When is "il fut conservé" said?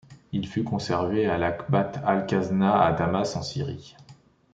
0.31-1.27